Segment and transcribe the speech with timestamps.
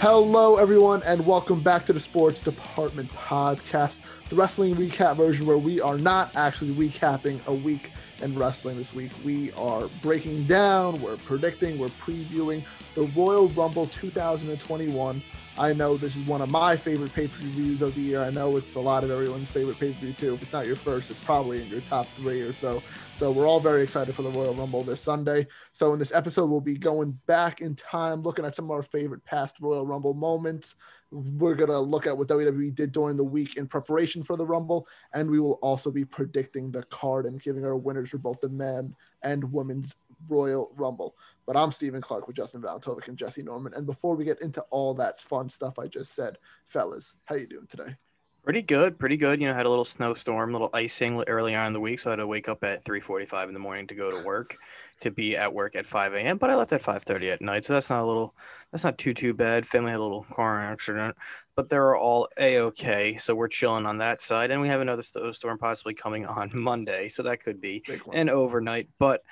[0.00, 4.00] Hello, everyone, and welcome back to the Sports Department Podcast,
[4.30, 7.92] the wrestling recap version where we are not actually recapping a week
[8.22, 9.10] in wrestling this week.
[9.22, 12.64] We are breaking down, we're predicting, we're previewing
[12.94, 15.22] the Royal Rumble 2021.
[15.58, 18.22] I know this is one of my favorite pay per views of the year.
[18.22, 20.32] I know it's a lot of everyone's favorite pay per view too.
[20.32, 22.82] If it's not your first, it's probably in your top three or so.
[23.20, 25.46] So we're all very excited for the Royal Rumble this Sunday.
[25.72, 28.82] So in this episode, we'll be going back in time, looking at some of our
[28.82, 30.74] favorite past Royal Rumble moments.
[31.10, 34.88] We're gonna look at what WWE did during the week in preparation for the Rumble,
[35.12, 38.48] and we will also be predicting the card and giving our winners for both the
[38.48, 39.96] men and women's
[40.26, 41.14] Royal Rumble.
[41.44, 43.74] But I'm Stephen Clarke with Justin Valentovic and Jesse Norman.
[43.74, 47.46] And before we get into all that fun stuff I just said, fellas, how you
[47.46, 47.96] doing today?
[48.42, 49.38] Pretty good, pretty good.
[49.38, 52.08] You know, had a little snowstorm, a little icing early on in the week, so
[52.08, 54.56] I had to wake up at 3:45 in the morning to go to work,
[55.00, 56.38] to be at work at 5 a.m.
[56.38, 58.34] But I left at 5:30 at night, so that's not a little,
[58.72, 59.66] that's not too too bad.
[59.66, 61.16] Family had a little car accident,
[61.54, 64.50] but they're all a okay, so we're chilling on that side.
[64.50, 68.88] And we have another snowstorm possibly coming on Monday, so that could be an overnight.
[68.98, 69.22] But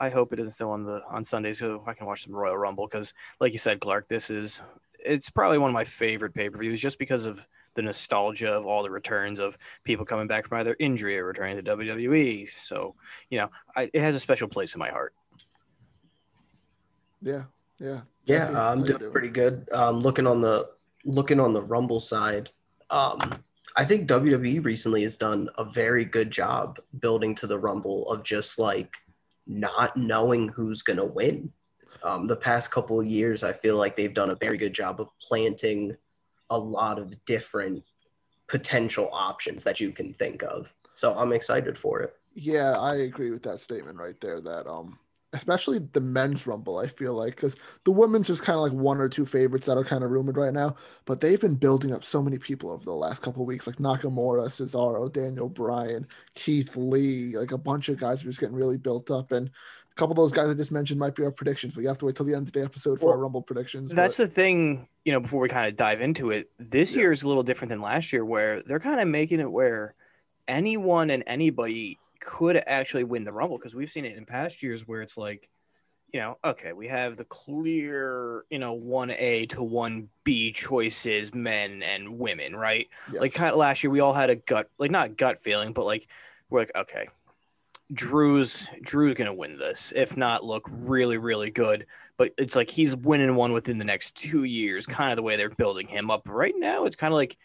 [0.00, 2.56] I hope it isn't still on the on Sundays so I can watch some Royal
[2.56, 4.62] Rumble because, like you said, Clarke, this is
[5.04, 8.66] it's probably one of my favorite pay per views just because of the nostalgia of
[8.66, 12.48] all the returns of people coming back from either injury or returning to WWE.
[12.50, 12.94] So,
[13.30, 15.14] you know, I, it has a special place in my heart.
[17.22, 17.44] Yeah,
[17.78, 18.70] yeah, yeah.
[18.70, 19.68] I'm doing, doing pretty good.
[19.72, 20.68] Um, looking on the
[21.04, 22.50] looking on the Rumble side,
[22.90, 23.18] um,
[23.76, 28.22] I think WWE recently has done a very good job building to the Rumble of
[28.22, 28.96] just like
[29.46, 31.50] not knowing who's gonna win.
[32.02, 35.00] Um, the past couple of years, I feel like they've done a very good job
[35.00, 35.96] of planting
[36.50, 37.82] a lot of different
[38.48, 40.72] potential options that you can think of.
[40.94, 42.14] So I'm excited for it.
[42.34, 44.40] Yeah, I agree with that statement right there.
[44.40, 44.98] That um,
[45.32, 49.00] especially the men's rumble, I feel like because the women's just kind of like one
[49.00, 52.04] or two favorites that are kind of rumored right now, but they've been building up
[52.04, 57.36] so many people over the last couple weeks, like Nakamura, Cesaro, Daniel Bryan, Keith Lee,
[57.36, 60.16] like a bunch of guys are just getting really built up, and a couple of
[60.16, 62.26] those guys I just mentioned might be our predictions, but you have to wait till
[62.26, 63.92] the end of the episode for well, our Rumble predictions.
[63.92, 64.24] That's but...
[64.24, 67.02] the thing, you know, before we kind of dive into it, this yeah.
[67.02, 69.94] year is a little different than last year where they're kind of making it where
[70.48, 74.86] anyone and anybody could actually win the Rumble because we've seen it in past years
[74.88, 75.48] where it's like,
[76.12, 82.18] you know, okay, we have the clear, you know, 1A to 1B choices, men and
[82.18, 82.88] women, right?
[83.12, 83.20] Yes.
[83.20, 85.84] Like kind of last year, we all had a gut, like not gut feeling, but
[85.84, 86.06] like,
[86.48, 87.08] we're like, okay,
[87.92, 91.86] Drew's Drew's gonna win this, if not look really, really good.
[92.16, 95.36] But it's like he's winning one within the next two years, kind of the way
[95.36, 96.28] they're building him up.
[96.28, 97.36] Right now, it's kind of like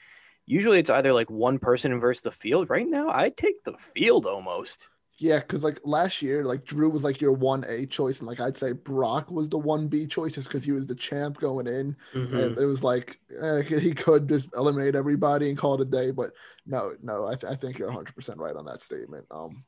[0.45, 2.69] usually it's either like one person versus the field.
[2.69, 4.89] Right now, I take the field almost.
[5.19, 8.39] Yeah, because like last year, like Drew was like your one A choice, and like
[8.39, 11.67] I'd say Brock was the one B choice just because he was the champ going
[11.67, 12.35] in, mm-hmm.
[12.37, 16.11] and it was like eh, he could just eliminate everybody and call it a day.
[16.11, 16.31] But
[16.65, 19.25] no, no, I, th- I think you're 100 percent right on that statement.
[19.29, 19.65] Um,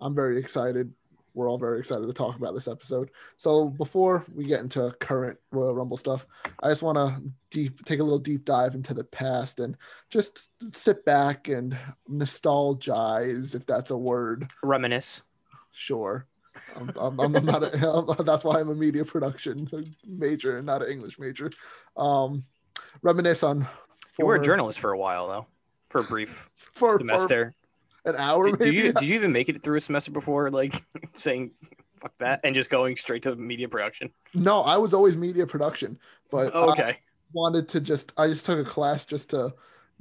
[0.00, 0.90] I'm very excited.
[1.36, 3.10] We're all very excited to talk about this episode.
[3.36, 6.26] So before we get into current Royal Rumble stuff,
[6.62, 9.76] I just want to deep take a little deep dive into the past and
[10.08, 11.76] just sit back and
[12.10, 14.50] nostalgize, if that's a word.
[14.62, 15.20] Reminisce.
[15.72, 16.26] Sure.
[16.74, 17.62] I'm, I'm, I'm not.
[17.64, 19.68] A, that's why I'm a media production
[20.06, 21.50] major and not an English major.
[21.98, 22.44] Um,
[23.02, 23.68] reminisce on.
[24.08, 25.46] Former, you were a journalist for a while, though,
[25.90, 27.52] for a brief for, semester.
[27.60, 27.65] For,
[28.06, 28.50] an hour.
[28.50, 30.82] Did, did, you did you even make it through a semester before like
[31.16, 31.50] saying
[32.00, 34.10] fuck that and just going straight to media production?
[34.34, 35.98] No, I was always media production,
[36.30, 36.90] but oh, okay.
[36.90, 36.98] I
[37.32, 39.54] wanted to just I just took a class just to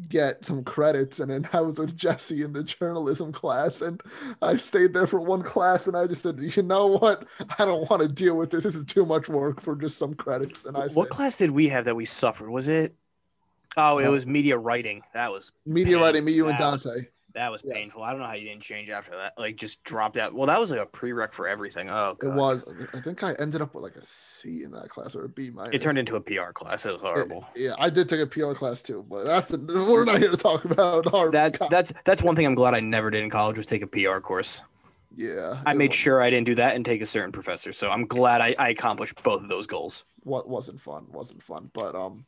[0.10, 4.02] get some credits and then I was with Jesse in the journalism class and
[4.42, 7.26] I stayed there for one class and I just said, you know what?
[7.58, 8.64] I don't want to deal with this.
[8.64, 10.66] This is too much work for just some credits.
[10.66, 12.50] And I What said, class did we have that we suffered?
[12.50, 12.94] Was it
[13.78, 15.02] Oh, it uh, was media writing.
[15.14, 17.08] That was media writing, me, you, and Dante.
[17.36, 17.76] That was yes.
[17.76, 18.02] painful.
[18.02, 19.34] I don't know how you didn't change after that.
[19.38, 20.34] Like just dropped out.
[20.34, 21.90] Well, that was like a prereq for everything.
[21.90, 22.28] Oh, God.
[22.28, 22.64] it was.
[22.94, 25.52] I think I ended up with like a C in that class or a B
[25.54, 25.74] minus.
[25.74, 26.86] It turned into a PR class.
[26.86, 27.46] It was horrible.
[27.54, 30.32] It, yeah, I did take a PR class too, but that's a, we're not here
[30.32, 31.34] to talk about hard.
[31.34, 33.88] That that's that's one thing I'm glad I never did in college was take a
[33.88, 34.62] PR course.
[35.18, 35.96] Yeah, I made was.
[35.96, 37.74] sure I didn't do that and take a certain professor.
[37.74, 40.06] So I'm glad I, I accomplished both of those goals.
[40.24, 42.26] What wasn't fun, wasn't fun, but um,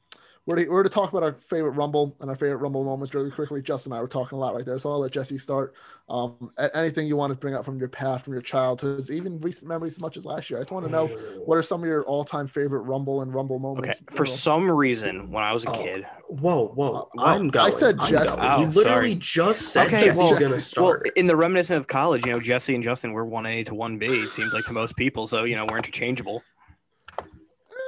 [0.48, 3.30] we're to, we're to talk about our favorite Rumble and our favorite Rumble moments really
[3.30, 3.62] quickly.
[3.62, 5.76] Justin and I were talking a lot right there, so I'll let Jesse start.
[6.08, 9.68] Um, anything you want to bring up from your past, from your childhood, even recent
[9.68, 10.60] memories, as much as last year.
[10.60, 11.08] I just want to know
[11.46, 13.90] what are some of your all-time favorite Rumble and Rumble moments.
[13.90, 17.74] Okay, for some reason, when I was a oh, kid, whoa, whoa, uh, I'm going.
[17.74, 18.40] I said Jesse.
[18.40, 19.16] Oh, you literally sorry.
[19.16, 21.02] just said okay, Jesse's well, gonna start.
[21.04, 23.76] Well, in the reminiscent of college, you know, Jesse and Justin were one A to
[23.76, 24.06] one B.
[24.08, 26.42] It seems like to most people, so you know, we're interchangeable.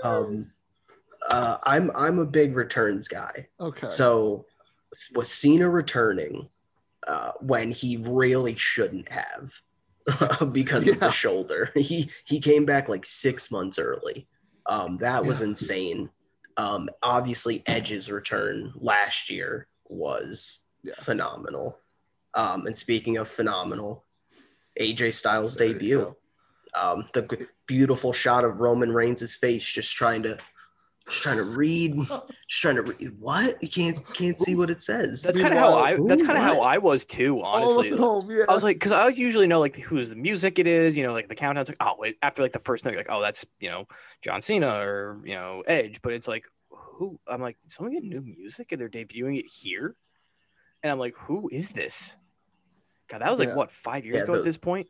[0.03, 0.51] Um
[1.29, 3.47] Uh, I'm I'm a big returns guy.
[3.59, 3.87] Okay.
[3.87, 4.45] So
[5.13, 6.49] was Cena returning
[7.07, 9.53] uh, when he really shouldn't have
[10.51, 11.71] because of the shoulder?
[11.75, 14.27] He he came back like six months early.
[14.65, 16.09] Um, that was insane.
[16.57, 20.95] Um, obviously, Edge's return last year was Yes.
[21.03, 21.77] phenomenal.
[22.33, 24.05] Um, and speaking of phenomenal,
[24.79, 26.15] AJ Styles' There debut.
[26.73, 30.37] Um, the beautiful shot of Roman Reigns' face, just trying to,
[31.09, 33.11] just trying to read, just trying to read.
[33.19, 35.23] What you can't can't see what it says.
[35.23, 35.91] That's kind of how I.
[35.91, 36.61] Meanwhile- That's kind of how?
[36.61, 37.39] I was too.
[37.41, 38.43] All of us Honestly, at home, yeah.
[38.47, 41.13] I was like, because I usually know like who's the music it is, you know,
[41.13, 43.45] like the countdown's like, oh, wait, after like the first note, you're like, oh, that's
[43.59, 43.85] you know
[44.21, 47.19] John Cena or you know Edge, but it's like, who?
[47.27, 49.95] I'm like, did someone get new music and they're debuting it here,
[50.83, 52.15] and I'm like, who is this?
[53.09, 53.55] God, that was like Yeah.
[53.55, 54.87] what five years Yeah, ago the- at this point.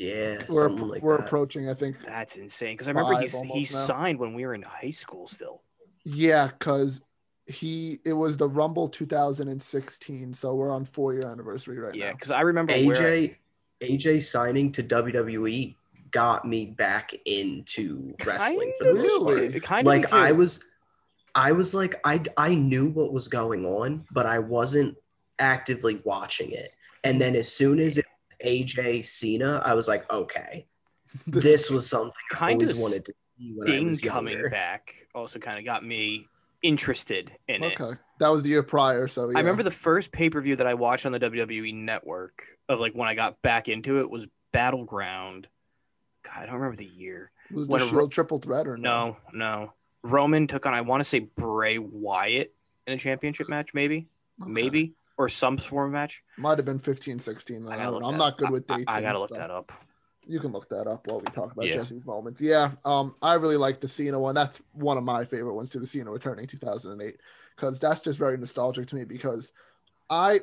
[0.00, 1.26] Yeah, we're something like we're that.
[1.26, 1.96] approaching, I think.
[2.04, 2.74] That's insane.
[2.74, 3.64] Because I remember Five he's, he now.
[3.64, 5.62] signed when we were in high school still.
[6.04, 7.02] Yeah, because
[7.46, 12.06] he it was the Rumble 2016, so we're on four year anniversary right Yeah, now.
[12.06, 13.36] Yeah, because I remember where AJ
[13.82, 15.76] AJ signing to WWE
[16.10, 19.22] got me back into wrestling for the most of.
[19.26, 19.34] part.
[19.36, 19.54] Really?
[19.56, 20.64] It kind like of I was
[21.34, 24.96] I was like I I knew what was going on, but I wasn't
[25.38, 26.70] actively watching it.
[27.04, 28.04] And then as soon as it
[28.44, 30.66] AJ Cena, I was like, okay,
[31.26, 34.94] this was something I kind of always wanted to see when I was coming back
[35.14, 36.26] also kind of got me
[36.62, 37.80] interested in it.
[37.80, 39.38] Okay, that was the year prior, so yeah.
[39.38, 42.80] I remember the first pay per view that I watched on the WWE network of
[42.80, 45.48] like when I got back into it was Battleground.
[46.22, 47.30] God, I don't remember the year.
[47.50, 49.16] was the when a Shield Ro- triple threat or no?
[49.32, 49.72] No, no.
[50.02, 52.54] Roman took on I want to say Bray Wyatt
[52.86, 54.06] in a championship match, maybe,
[54.42, 54.50] Okay.
[54.50, 56.22] maybe, or some of match.
[56.38, 57.64] might have been 15, 16.
[57.64, 57.70] Then.
[57.72, 58.08] I I don't know.
[58.08, 58.84] I'm not good with dates.
[58.88, 59.38] I, and gotta look stuff.
[59.40, 59.70] that up.
[60.26, 61.74] You can look that up while we talk about Yeah.
[61.74, 62.40] Jesse's moments.
[62.40, 64.34] Yeah, um, I really like the Cena one.
[64.34, 67.18] That's one of my favorite ones to The Cena returning 2008
[67.54, 69.04] because that's just very nostalgic to me.
[69.04, 69.52] Because
[70.08, 70.40] I,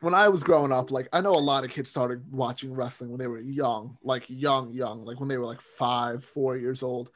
[0.00, 3.10] when I was growing up, like I know a lot of kids started watching wrestling
[3.10, 6.84] when they were young, like young, young, like when they were like five, four years
[6.84, 7.10] old.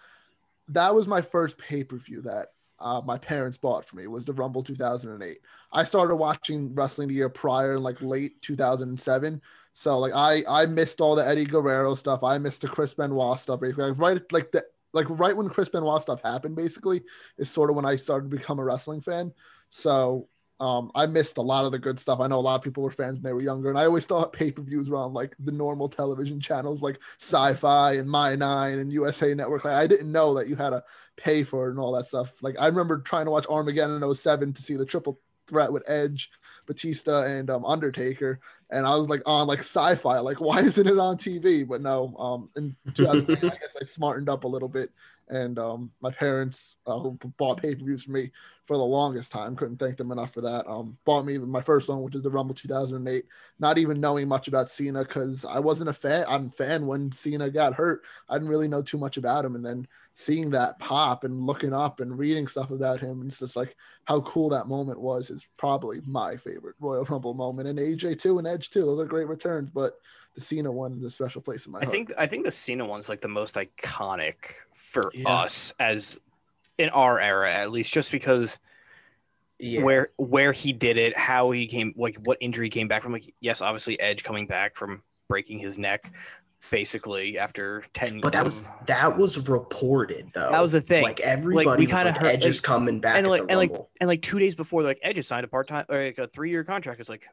[0.69, 2.49] That was my first pay per view that
[2.83, 5.39] uh, my parents bought for me was the Rumble 2008.
[5.73, 9.41] I started watching wrestling the year prior, in like late 2007.
[9.75, 12.23] So like I I missed all the Eddie Guerrero stuff.
[12.23, 13.61] I missed the Chris Benoit stuff.
[13.61, 17.03] Basically, like, right like the like right when Chris Benoit stuff happened, basically
[17.39, 19.33] is sort of when I started to become a wrestling fan.
[19.71, 20.29] So
[20.63, 22.21] um, I missed a lot of the good stuff.
[22.21, 24.07] I know a lot of people were fans when they were younger, and I always
[24.07, 28.37] thought pay per views were on like the normal television channels like Sci-Fi and My
[28.37, 29.65] Nine and USA Network.
[29.65, 30.85] Like, I didn't know that you had to
[31.17, 32.41] pay for it and all that stuff.
[32.45, 35.19] Like I remember trying to watch Armageddon in 07 to see the triple
[35.49, 36.31] threat with Edge,
[36.67, 38.39] Batista, and um, Undertaker,
[38.73, 40.19] and I was like on like Sci-Fi.
[40.21, 41.67] Like why isn't it on TV?
[41.69, 44.91] But no, um, in 2008, I guess I smartened up a little bit.
[45.29, 48.31] And um, my parents, uh, who bought pay per views for me
[48.67, 50.67] for the longest time, couldn't thank them enough for that.
[50.67, 53.25] Um, bought me my first one, which is the Rumble 2008.
[53.59, 56.27] Not even knowing much about Cena because I wasn't a fan.
[56.29, 58.03] I'm a fan when Cena got hurt.
[58.29, 61.73] I didn't really know too much about him, and then seeing that pop and looking
[61.73, 65.31] up and reading stuff about him, and it's just like how cool that moment was.
[65.31, 68.85] Is probably my favorite Royal Rumble moment, and AJ too, and Edge too.
[68.85, 69.99] Those are great returns, but
[70.35, 71.93] the Cena one is a special place in my I heart.
[71.93, 74.37] think I think the Cena one's like the most iconic
[74.75, 75.29] for Yeah.
[75.31, 76.19] us as
[76.79, 78.59] in our era, at least, just because
[79.59, 79.83] Yeah.
[79.83, 83.13] where where he did it, how he came, like what injury came back from.
[83.13, 86.13] Like, yes, obviously Edge coming back from breaking his neck,
[86.71, 88.21] basically after ten.
[88.21, 90.51] But that was that was reported though.
[90.51, 91.03] That was the thing.
[91.03, 94.23] Like everybody like, heard- Edge is like- coming back and like and like and like
[94.23, 97.01] two days before, like Edge signed a part time or like a three year contract.
[97.01, 97.27] It's like,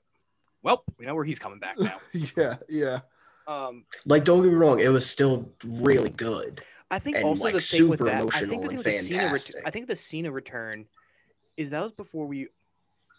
[0.63, 1.97] well, we know where he's coming back now.
[2.35, 2.99] yeah, yeah.
[3.47, 6.61] um, Like, don't get me wrong, it was still really good.
[6.91, 8.93] I think also like, the thing with super that, I think the thing with the
[8.93, 10.87] Cena, ret- I think the Cena return
[11.55, 12.47] is that was before we,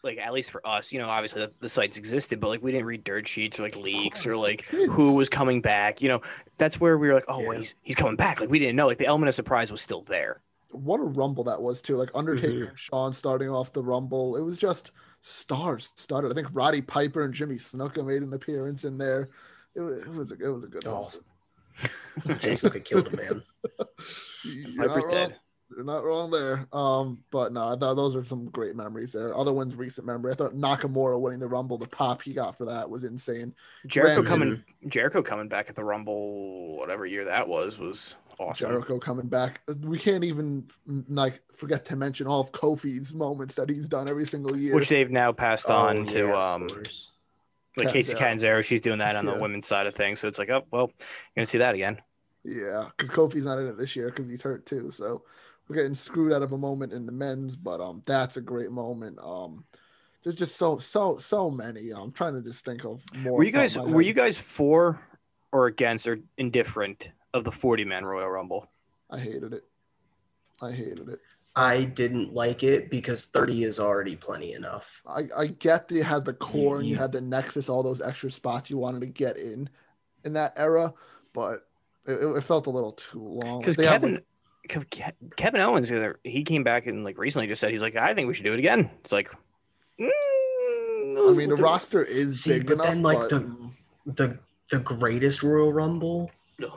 [0.02, 2.72] like at least for us, you know, obviously the, the sites existed, but like we
[2.72, 4.92] didn't read dirt sheets or like leaks or like kids.
[4.92, 6.00] who was coming back.
[6.02, 6.22] You know,
[6.58, 8.40] that's where we were like, oh, well, he's he's coming back.
[8.40, 8.86] Like we didn't know.
[8.86, 10.40] Like the element of surprise was still there.
[10.70, 11.96] what a rumble that was too.
[11.96, 12.68] Like Undertaker Mhm.
[12.70, 14.36] and Shawn starting off the rumble.
[14.36, 14.92] It was just
[15.22, 16.30] stars started.
[16.30, 19.28] I think Roddy Piper and Jimmy Snuka made an appearance in there.
[19.74, 20.84] It was, it was a it was a good.
[20.86, 21.10] Oh.
[22.24, 22.38] rumble.
[22.40, 23.42] Jason could kill the man.
[24.76, 25.10] Piper's not wrong.
[25.10, 25.36] dead.
[25.74, 26.66] You're not wrong there.
[26.72, 29.36] Um, but no, I thought those are some great memories there.
[29.36, 30.32] Other ones, recent memory.
[30.32, 33.54] I thought Nakamura winning the rumble, the pop he got for that was insane.
[33.86, 38.70] Jericho coming, Jericho coming back at the Rumble, whatever year that was, was awesome.
[38.70, 39.60] Jericho coming back.
[39.82, 44.08] We can't even mm, like forget to mention all of Kofi's moments that he's done
[44.08, 44.74] every single year.
[44.74, 46.68] Which they've now passed on Oh, to yeah, of um
[47.76, 48.62] like Kacy Catanzaro.
[48.62, 49.38] She's doing that on the Yeah.
[49.40, 50.20] women's side of things.
[50.20, 52.00] So it's like, oh well, you're gonna see that again.
[52.44, 54.90] Yeah, because Kofi's not in it this year because he's hurt too.
[54.90, 55.24] So
[55.70, 58.72] we're getting screwed out of a moment in the men's, but um, that's a great
[58.72, 59.16] moment.
[59.22, 59.64] Um,
[60.24, 61.90] there's just so so so many.
[61.90, 63.36] I'm trying to just think of more.
[63.38, 64.06] Were you off the top guys were head.
[64.08, 65.00] you guys for
[65.52, 68.68] or against or indifferent of the 40 man Royal Rumble?
[69.10, 69.64] I hated it.
[70.60, 71.20] I hated it.
[71.54, 75.02] I didn't like it because 30 is already plenty enough.
[75.06, 77.84] I, I get that you had the core and you you- had the Nexus, all
[77.84, 79.70] those extra spots you wanted to get in
[80.24, 80.92] in that era,
[81.32, 81.68] but
[82.06, 83.60] it, it felt a little too long.
[83.60, 84.24] Because Kevin like- Kev-
[84.68, 85.90] Kevin Owens
[86.24, 88.52] he came back and like recently just said he's like I think we should do
[88.52, 88.90] it again.
[89.00, 89.30] It's like
[89.98, 93.70] mm, I mean, the roster is See, big but enough, then, like, but the-
[94.06, 94.38] The
[94.70, 96.30] the greatest Royal Rumble,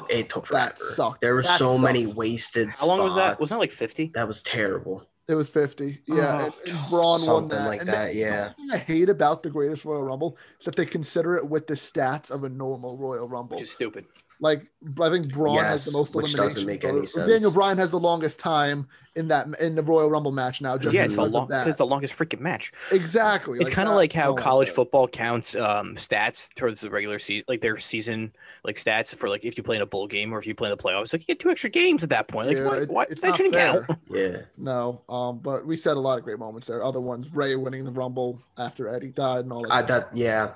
[0.10, 0.94] it took That forever.
[0.96, 1.22] sucked.
[1.22, 3.28] There were That so many wasted How long was that?
[3.34, 3.40] spots.
[3.40, 4.12] Was that like 50?
[4.16, 5.08] that was terrible.
[5.30, 6.02] It was 50.
[6.08, 6.16] Yeah.
[6.16, 7.68] Oh, and, and Braun won something that.
[7.68, 8.48] like and that, the- yeah.
[8.50, 11.68] The thing I hate about the greatest Royal Rumble is that they consider it with
[11.68, 13.56] the stats of a normal Royal Rumble.
[13.58, 14.06] Which is stupid.
[14.40, 14.68] Like
[15.02, 16.56] I think Braun has the most which eliminations.
[16.56, 17.30] doesn't make any sense.
[17.30, 20.78] Daniel Bryan has the longest time in that in the Royal Rumble match now.
[20.78, 22.74] Just yeah, it's the because long it's the longest freaking match.
[22.92, 23.60] exactly.
[23.60, 24.76] It's kind of like how college that.
[24.76, 28.34] football counts um, stats towards the regular season, like their season,
[28.66, 30.70] like stats for like if you play in a bowl game or if you play
[30.70, 31.14] in the playoffs.
[31.14, 32.48] Like you get two extra games at that point.
[32.48, 32.80] Like Yeah, what?
[32.82, 33.10] it- what?
[33.12, 33.86] it's That not shouldn't fair.
[33.86, 34.00] count.
[34.10, 34.38] Yeah.
[34.58, 36.84] No, um, but we said a lot of great moments there.
[36.84, 39.72] Other ones, Ray winning the Rumble after Eddie died and all that.
[39.72, 40.12] I, stuff.
[40.12, 40.50] that yeah.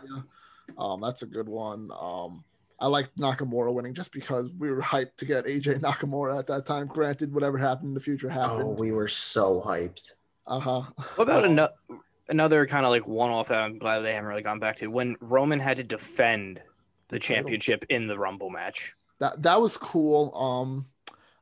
[0.77, 1.89] Um, that's a good one.
[1.98, 2.43] Um,
[2.79, 6.65] I liked Nakamura winning just because we were hyped to get AJ Nakamura at that
[6.65, 6.88] time.
[6.88, 8.51] Granted, whatever happened in the future happened.
[8.51, 8.79] Oh, happened.
[8.79, 10.12] we were so hyped.
[10.46, 10.84] uh huh.
[11.15, 11.69] What about ano-
[12.29, 14.88] another kind of like one off that I'm glad they haven't really gone back to
[14.88, 16.62] when Roman had to defend
[17.10, 18.93] the championship in the Rumble match.
[19.19, 20.36] That that was cool.
[20.36, 20.86] Um,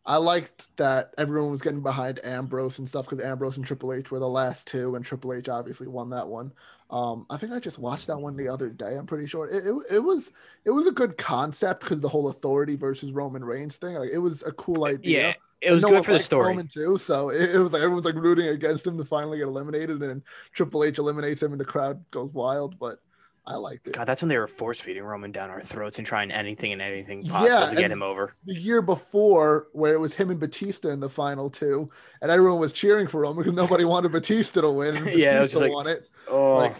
[0.05, 4.11] I liked that everyone was getting behind Ambrose and stuff because Ambrose and Triple H
[4.11, 6.53] were the last two, and Triple H obviously won that one.
[6.91, 8.95] Um, I think I just watched that one the other day.
[8.95, 10.31] I'm pretty sure it, it, it was
[10.65, 13.95] it was a good concept because the whole authority versus Roman Reigns thing.
[13.95, 15.29] Like it was a cool idea.
[15.29, 16.49] Yeah, it was no good for the story.
[16.49, 19.47] Roman too, so it, it was like everyone's like rooting against him to finally get
[19.47, 20.21] eliminated, and
[20.53, 22.77] Triple H eliminates him, and the crowd goes wild.
[22.77, 22.99] But
[23.47, 23.93] I liked it.
[23.93, 26.81] God, that's when they were force feeding Roman down our throats and trying anything and
[26.81, 28.33] anything Yeah, possible to get him over.
[28.45, 31.89] The year before, where it was him and Batista in the final two,
[32.23, 34.95] and everyone was cheering for him because nobody wanted Batista to win.
[34.97, 36.09] And Yeah, it was Batista just like- won it.
[36.27, 36.75] Oh, Like,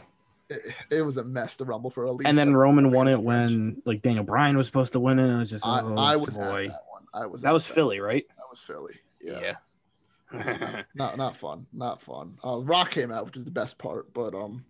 [0.50, 1.55] it, it was a mess.
[1.55, 2.27] The Rumble for at least.
[2.27, 5.27] And then like, Roman won it when like Daniel Bryan was supposed to win it.
[5.31, 6.65] It was just I, oh I was boy.
[6.65, 7.03] at that one.
[7.13, 7.41] I was.
[7.41, 8.25] that at was Philly, right?
[8.38, 8.93] That was Philly.
[9.22, 9.53] Yeah.
[10.34, 10.81] Yeah.
[10.95, 11.65] Not not fun.
[11.74, 12.38] Not fun.
[12.43, 14.65] Uh, Rock came out, which is the best part, but um,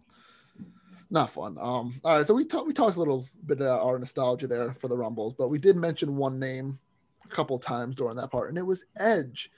[1.10, 1.58] not fun.
[1.60, 2.28] Um, all right.
[2.28, 5.34] So we talked we talked a little bit about our nostalgia there for the Rumbles,
[5.38, 6.80] but we did mention one name
[7.24, 9.52] a couple times during that part, and it was Edge.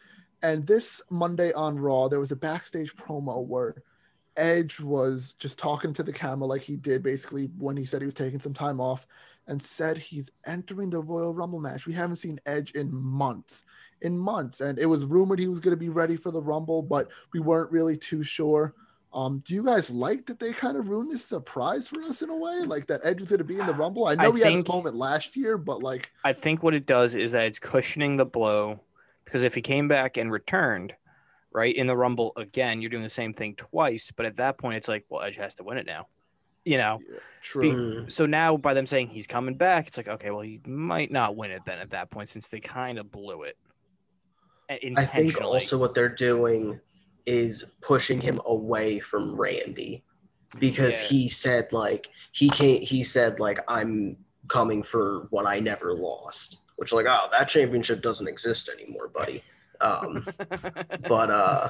[0.44, 3.75] And this Monday on Raw, there was a backstage promo where
[4.38, 8.06] Edge was just talking to the camera like he did basically when he said he
[8.06, 9.08] was taking some time off
[9.48, 11.88] and said he's entering the Royal Rumble match.
[11.88, 13.66] We haven't seen Edge in months,
[14.01, 14.62] in months.
[14.62, 17.39] And it was rumored he was going to be ready for the Rumble, but we
[17.39, 18.75] weren't really too sure.
[19.17, 22.29] Um, do you guys like that they kind of ruined this surprise for us in
[22.29, 22.62] a way?
[22.63, 24.05] Like that Edge was going to be in the Rumble?
[24.05, 26.75] I know I we had think- this moment last year, but like, I think what
[26.75, 28.79] it does is that it's cushioning the blow
[29.25, 30.93] because if he came back and returned,
[31.51, 34.12] right, in the Rumble again, you're doing the same thing twice.
[34.15, 36.05] But at that point, it's like, well, Edge has to win it now,
[36.63, 37.00] you know?
[37.09, 38.03] yeah, true.
[38.03, 38.12] Mm.
[38.12, 41.36] So now by them saying he's coming back, it's like, okay, well, he might not
[41.36, 43.57] win it then at that point since they kind of blew it.
[44.69, 46.79] Uh, I think also what they're doing
[47.27, 50.03] is pushing him away from Randy
[50.60, 51.07] because Yeah.
[51.10, 54.17] he said like he can't he said like I'm
[54.48, 59.43] coming for what I never lost which like oh that championship doesn't exist anymore buddy
[59.81, 60.25] um
[61.07, 61.69] but uh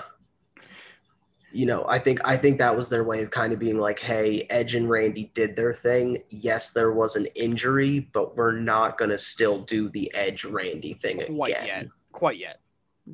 [1.51, 3.97] you know i think i think that was their way of kind of being like
[3.99, 8.97] hey edge and randy did their thing yes there was an injury but we're not
[8.97, 11.87] going to still do the edge randy thing quite again yet.
[12.11, 12.59] Quite yet.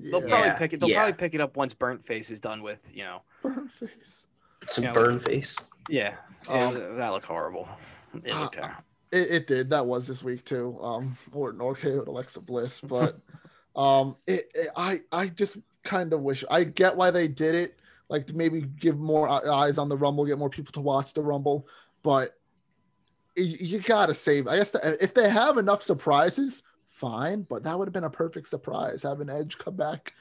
[0.02, 0.12] Yeah.
[0.12, 0.80] They'll probably pick it.
[0.80, 1.04] They'll yeah.
[1.04, 3.22] probably pick it up once Burnt Face is done with, you know.
[3.42, 4.24] Burn face.
[4.68, 4.94] some Yeah.
[4.94, 5.58] burn face
[5.90, 6.16] Yeah,
[6.50, 7.68] Um, yeah, that looked horrible.
[8.24, 8.84] It uh, terrible.
[9.12, 9.70] It, it did.
[9.70, 10.80] That was this week too.
[10.82, 13.20] Um, Orton RKO with Alexa Bliss, but
[13.76, 17.80] um, it, it I I just kind of wish I get why they did it.
[18.10, 21.24] Like to maybe give more eyes on the Rumble, get more people to watch the
[21.24, 21.68] Rumble,
[22.04, 22.38] but
[23.36, 24.48] you, you gotta save.
[24.48, 27.42] I guess the, if they have enough surprises, fine.
[27.50, 30.14] But that would have been a perfect surprise having Edge come back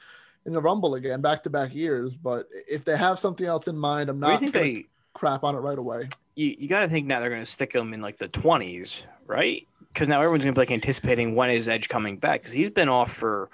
[0.45, 2.13] in the Rumble again, back to back years.
[2.13, 4.65] But if they have something else in mind, I'm What do you not think gonna
[4.65, 4.85] they?
[5.13, 6.09] crap on it right away.
[6.35, 9.05] You, you got to think now they're going to stick him in like the twenties,
[9.27, 9.67] right?
[9.93, 12.71] Because now everyone's going to be like anticipating when is Edge coming back because he's
[12.71, 13.49] been off for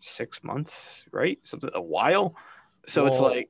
[0.00, 1.38] six months, right?
[1.44, 2.34] Something a while.
[2.86, 3.48] So it's like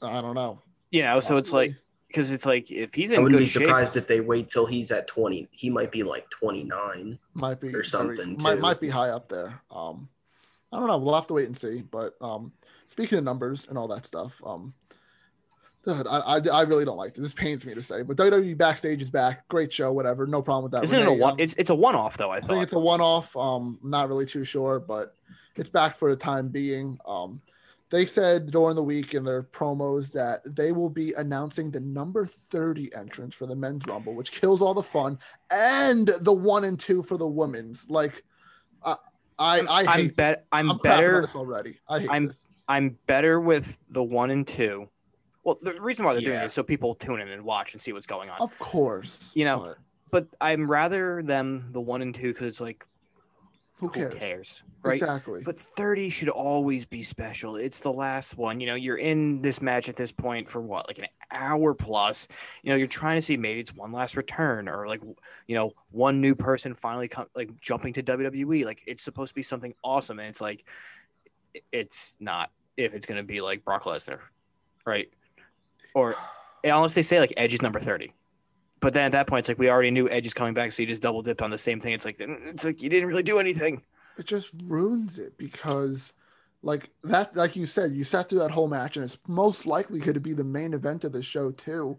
[0.00, 0.60] I don't know.
[0.90, 1.74] you know, so it's like
[2.10, 4.48] because it's like if he's in I wouldn't good be shape, surprised if they wait
[4.48, 5.48] till he's at 20.
[5.52, 7.18] He might be like 29.
[7.34, 8.60] might be or something, might, too.
[8.60, 9.62] might be high up there.
[9.70, 10.08] Um,
[10.72, 10.98] I don't know.
[10.98, 11.82] We'll have to wait and see.
[11.82, 12.52] But um,
[12.88, 14.74] speaking of numbers and all that stuff, um,
[15.84, 17.22] God, I, I, I really don't like this.
[17.22, 19.48] This pains me to say, but WWE backstage is back.
[19.48, 20.26] Great show, whatever.
[20.26, 20.84] No problem with that.
[20.84, 21.32] isn't it a one?
[21.32, 22.30] um, It's it's a one off though.
[22.30, 23.36] I I think it's a one-off.
[23.36, 25.14] Um, not really too sure, but
[25.56, 26.98] it's back for the time being.
[27.06, 27.40] Um,
[27.90, 32.24] they said during the week in their promos that they will be announcing the number
[32.24, 35.18] 30 entrance for the men's rumble, which kills all the fun,
[35.52, 37.88] and the one and two for the women's.
[37.90, 38.22] Like,
[38.84, 38.96] I,
[39.38, 40.16] I, I I'm hate.
[40.16, 41.22] bet I'm, I'm better.
[41.22, 41.78] this already.
[41.88, 42.46] I hate I'm- this.
[42.68, 44.88] I'm better with the one and two.
[45.42, 46.42] Well, the reason why they're doing Yeah.
[46.42, 48.40] it is so people tune in and watch and see what's going on.
[48.40, 52.60] Of course, You know, but But I'm rather them the one and two because it's
[52.60, 52.86] like
[53.80, 54.14] who who cares?
[54.14, 55.00] cares, right?
[55.00, 55.42] Exactly.
[55.42, 57.56] But 30 should always be special.
[57.56, 58.60] It's the last one.
[58.60, 62.28] You know, you're in this match at this point for what, like an hour plus.
[62.62, 65.00] You know, you're trying to see maybe it's one last return or like,
[65.46, 68.66] you know, one new person finally come like jumping to WWE.
[68.66, 70.18] Like it's supposed to be something awesome.
[70.18, 70.62] And it's like,
[71.72, 74.18] it's not if it's going to be like Brock Lesnar,
[74.84, 75.10] right?
[75.94, 76.16] Or
[76.62, 78.12] unless they say like Edge is number 30.
[78.80, 80.82] But then at that point, it's like we already knew Edge is coming back, so
[80.82, 81.92] you just double dipped on the same thing.
[81.92, 83.82] It's like mm, it's like you didn't really do anything.
[84.18, 86.12] it just ruins it because
[86.62, 89.98] like that like you said you sat through that whole match and it's most likely
[89.98, 91.98] going to be the main event of the show too.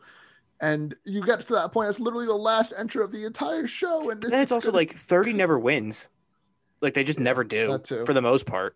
[0.60, 4.10] And you get to that point it's literally the last entry of the entire show
[4.12, 6.08] and then it's also gonna- like 30 never wins.
[6.82, 8.76] Like they just Yeah, never do for the most part.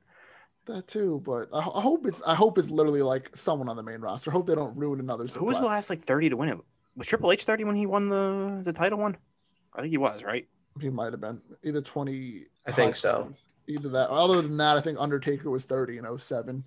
[0.66, 3.84] That too but I, I hope it's i hope it's literally like someone on the
[3.84, 4.32] main roster.
[4.32, 6.58] I hope they don't ruin another who was the last like 30 to win it
[6.96, 9.18] was triple h 30 when he won the the title one
[9.74, 10.48] i think he was right
[10.80, 13.30] he might have been either 20 I think so.
[13.30, 13.42] 20s.
[13.68, 16.64] either that other than that i think undertaker was 30 in 07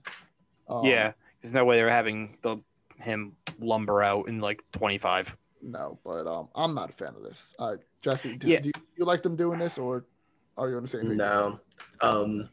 [0.68, 2.58] um, yeah there's no way they're having the
[2.97, 7.54] him lumber out in like 25 no but um i'm not a fan of this
[7.58, 8.61] uh jesse do, Yeah.
[8.61, 10.04] do you like them doing this or
[10.56, 11.16] are you on the same page?
[11.16, 11.61] No.
[12.00, 12.49] Um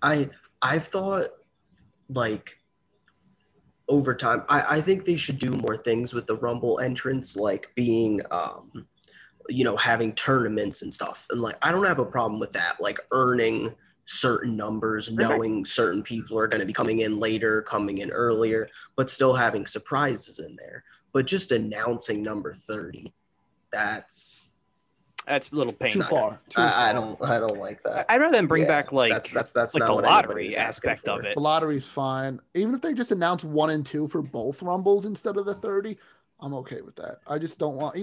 [0.00, 0.30] I
[0.62, 1.26] I've thought
[2.08, 2.58] like
[3.88, 7.70] over time I, I think they should do more things with the rumble entrance like
[7.74, 8.86] being um
[9.48, 11.26] you know having tournaments and stuff.
[11.30, 13.74] And like i don't have a problem with that like earning
[14.06, 18.68] certain numbers knowing certain people are going to be coming in later coming in earlier
[18.96, 20.84] but still having surprises in there.
[21.12, 23.12] But just announcing number 30
[23.70, 24.52] that's
[25.26, 28.20] that's a little too painful far too I, I don't i don't like that i'd
[28.20, 31.24] rather than bring Yeah, back like that's that's that's like not the lottery aspect of
[31.24, 32.40] it The lottery's fine.
[32.54, 35.96] Even if they just announce one and two for both rumbles instead of the 30,
[36.40, 37.20] I'm okay with that.
[37.26, 37.96] I just don't want.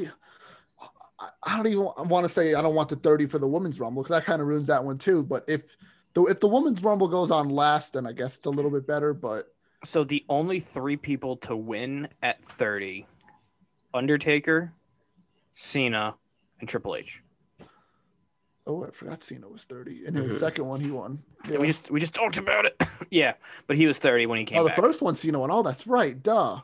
[1.20, 3.80] I, I don't even want to say I don't want the 30 for the women's
[3.80, 5.24] rumble because that kind of ruins that one too.
[5.24, 5.76] But if
[6.14, 8.88] the if the women's rumble goes on last, then I guess it's a little bit
[8.88, 9.14] better.
[9.14, 9.54] But
[9.86, 13.06] so the only three people to win at 30
[13.94, 14.74] undertaker
[15.56, 16.16] cena
[16.62, 17.22] and triple h
[18.68, 20.06] oh, I forgot Cena was 30.
[20.06, 20.40] And his Mhm.
[20.40, 21.24] second one, he won.
[21.50, 22.80] Yeah, we just we just talked about it.
[23.12, 23.34] yeah,
[23.68, 24.80] but he was 30 when he came oh, the back.
[24.80, 25.52] first one Cena won.
[25.52, 26.22] Oh, that's right.
[26.22, 26.62] Duh.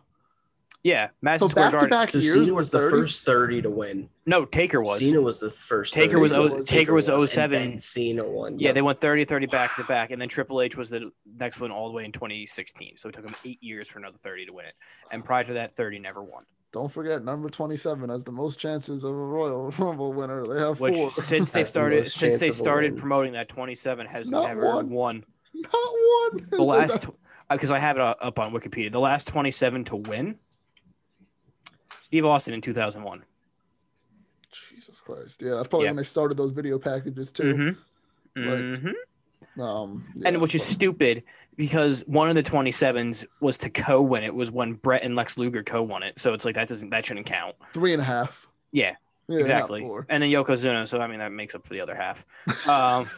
[0.84, 3.64] yeah, So Madison Square back to back So years Cena was was the first 30
[3.64, 4.10] to win.
[4.28, 5.00] No, Taker was.
[5.00, 5.94] Cena was the first.
[5.94, 6.64] Taker was was- win.
[6.64, 7.62] Taker was and 07.
[7.62, 8.60] then Cena won.
[8.60, 8.76] yeah, Yep.
[8.76, 11.72] they went 30 30 back to back, and then Triple H was the next one
[11.72, 12.98] all the way in 2016.
[12.98, 14.76] So it took him eight years for another 30 to win it.
[15.12, 16.46] And prior to that, 30 never won.
[16.74, 20.46] Don't forget number 27 has the most chances of a Royal Rumble winner.
[20.46, 21.10] They have Which four.
[21.12, 24.90] since they Has the started since they started promoting that 27 has Not never one.
[24.90, 25.26] won.
[25.54, 26.48] Not one.
[26.52, 27.08] The last
[27.50, 28.92] because I have it uh, up on Wikipedia.
[28.92, 30.38] The last 27 to win.
[32.02, 33.24] Steve Austin in 2001.
[34.52, 35.42] Jesus Christ.
[35.42, 35.92] Yeah, that's probably Yeah.
[35.92, 37.54] when they started those video packages too.
[38.36, 38.50] Mm-hmm.
[38.50, 39.62] Like, mm-hmm.
[39.62, 41.24] Um, and which is but- stupid
[41.58, 45.64] because one of the 27s was to co-win it was when Brett and Lex Luger
[45.64, 46.18] co-won it.
[46.20, 47.56] So it's like that doesn't that shouldn't count.
[47.74, 48.48] three and a half.
[48.72, 48.96] Yeah,
[49.28, 49.84] Yeah, exactly.
[50.10, 52.26] And then Yokozuna, so I mean that makes up for the other half.
[52.70, 53.10] Um,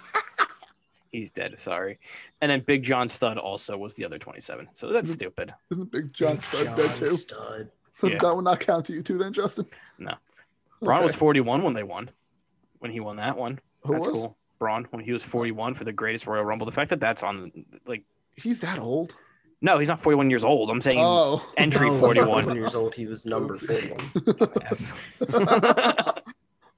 [1.12, 1.60] he's dead.
[1.60, 1.99] Sorry.
[2.41, 4.69] And then Big John Studd also was the other 27.
[4.73, 5.54] So that's stupid.
[5.71, 7.12] Isn't Big John Big Studd dead John too?
[7.12, 7.71] Studd.
[8.02, 8.17] Yeah.
[8.17, 9.65] that would not count to you too, then, Justin.
[9.97, 10.13] No.
[10.82, 12.10] Braun was 41 when they won.
[12.78, 14.15] When he won that one, Who that's was?
[14.15, 14.38] cool.
[14.58, 16.65] Braun when he was 41 for the greatest Royal Rumble.
[16.65, 17.52] The fact that that's on
[17.86, 18.04] like
[18.41, 19.15] He's that old.
[19.62, 20.69] no, he's not 41 years old.
[20.69, 22.28] I'm saying Oh, entry No, when 41.
[22.43, 22.95] 41 years old.
[22.95, 23.97] He was number 41.
[24.63, 25.23] Yes.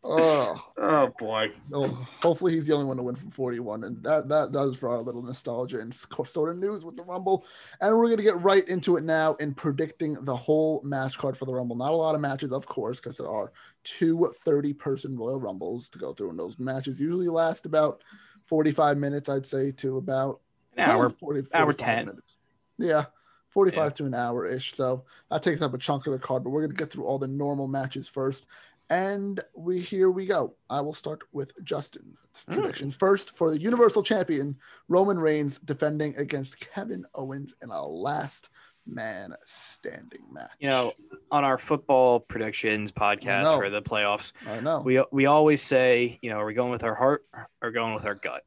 [0.03, 1.51] oh, oh boy.
[1.73, 1.87] oh,
[2.21, 5.01] hopefully he's the only one to win from 41, and that that does for our
[5.01, 7.45] little nostalgia and sort of news with the Rumble.
[7.81, 11.45] And we're gonna get right into it now in predicting the whole match card for
[11.45, 11.75] the Rumble.
[11.75, 13.51] Not a lot of matches, of course, because there are
[13.83, 18.01] two 30 person Royal Rumbles to go through, and those matches usually last about
[18.47, 20.41] 45 minutes, I'd say, to about
[20.77, 21.09] An hour.
[21.09, 22.05] 40, hour 10.
[22.05, 22.37] minutes.
[22.77, 23.05] Yeah,
[23.49, 24.73] 45 to an hour ish.
[24.73, 27.05] So that takes up a chunk of the card, but we're going to get through
[27.05, 28.45] all the normal matches first.
[28.89, 30.55] And we here we go.
[30.69, 32.17] I will start with Justin.
[32.49, 32.55] Mm.
[32.55, 34.57] Predictions first for the Universal Champion
[34.89, 38.49] Roman Reigns defending against Kevin Owens in a last
[38.85, 40.51] man standing match.
[40.59, 40.93] You know,
[41.29, 44.81] on our football predictions podcast for the playoffs, I know.
[44.81, 47.25] we we always say, you know, are we going with our heart
[47.61, 48.43] or going with our gut?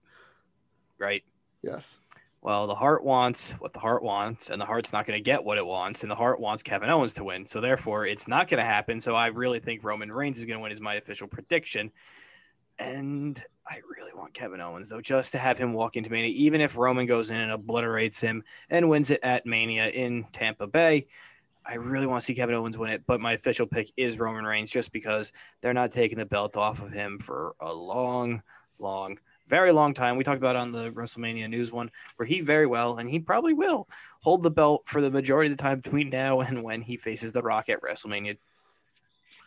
[0.99, 1.25] Right?
[1.63, 1.97] yes.
[2.45, 5.43] Well, the heart wants what the heart wants, and the heart's not going to get
[5.43, 7.47] what it wants, and the heart wants Kevin Owens to win.
[7.47, 9.01] So therefore, it's not going to happen.
[9.01, 11.91] So I really think Roman Reigns is going to win, is my official prediction.
[12.79, 16.61] And I really want Kevin Owens though, just to have him walk into Mania, even
[16.61, 21.07] if Roman goes in and obliterates him and wins it at Mania in Tampa Bay.
[21.65, 24.45] I really want to see Kevin Owens win it, but my official pick is Roman
[24.45, 28.43] Reigns, just because they're not taking the belt off of him for a long,
[28.79, 30.17] long very long time.
[30.17, 33.19] We talked about it on the WrestleMania news one, where he very well, and he
[33.19, 33.89] probably will
[34.21, 37.33] hold the belt for the majority of the time between now and when he faces
[37.33, 38.37] The Rock at WrestleMania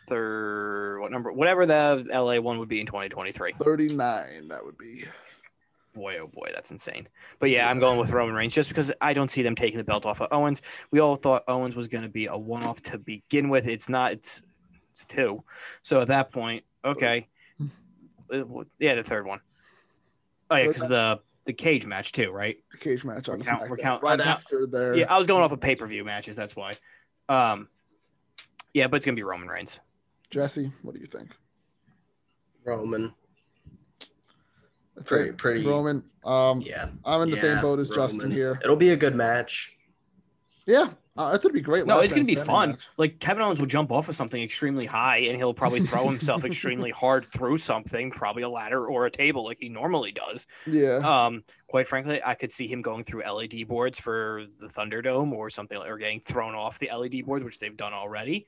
[0.08, 3.54] third, what number, whatever the LA one would be in 2023.
[3.62, 5.04] 39, that would be.
[5.94, 7.08] Boy, oh boy, that's insane.
[7.38, 9.84] But yeah, I'm going with Roman Reigns just because I don't see them taking the
[9.84, 10.62] belt off of Owens.
[10.90, 13.66] We all thought Owens was going to be a one off to begin with.
[13.66, 14.42] It's not, it's,
[14.92, 15.42] it's two.
[15.82, 17.28] So at that point, okay.
[18.32, 18.44] Uh,
[18.78, 19.40] Yeah, the third one.
[20.50, 22.56] Oh yeah, because the the cage match too, right?
[22.72, 25.16] The cage match on the count- we're SmackDown, count- right count- after their Yeah, I
[25.18, 26.36] was going off of pay per view matches.
[26.36, 26.72] That's why.
[27.28, 27.68] Um,
[28.74, 29.80] yeah, but it's gonna be Roman Reigns.
[30.30, 30.72] Jesse.
[30.82, 31.34] What do you think?
[32.64, 33.14] Roman.
[34.94, 35.38] That's Pretty, it.
[35.38, 35.64] pretty.
[35.66, 36.02] Roman.
[36.24, 36.88] Um, Yeah.
[37.04, 38.58] I'm in the same boat as Justin here.
[38.62, 39.74] It'll be a good match.
[40.66, 41.84] Yeah, uh, it's gonna be great.
[41.86, 42.70] No, it's gonna be fun.
[42.70, 42.88] match.
[42.96, 46.44] Like Kevin Owens will jump off of something extremely high, and he'll probably throw himself
[46.44, 50.46] extremely hard through something, probably a ladder or a table, like he normally does.
[50.66, 55.32] Yeah, Um, quite frankly, I could see him going through LED boards for the Thunderdome
[55.32, 58.46] or something, or getting thrown off the LED boards, which they've done already.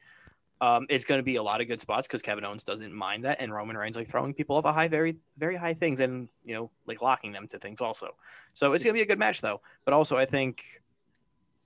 [0.63, 3.25] Um, it's going to be a lot of good spots because Kevin Owens doesn't mind
[3.25, 6.29] that, and Roman Reigns like throwing people off a high, very, very high things, and
[6.45, 8.15] you know, like locking them to things also.
[8.53, 9.63] So it's going to be a good match though.
[9.87, 10.63] But also, I think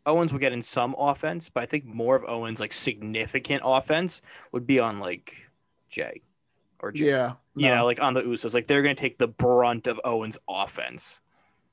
[0.07, 4.21] Owens will get in some offense, but I think more of Owens like significant offense
[4.53, 5.49] would be on like
[5.89, 6.23] Jay
[6.81, 7.07] or Jay.
[7.07, 9.87] yeah, You no, know, like on the Usos, like they're going to take the brunt
[9.87, 11.21] of Owens' offense.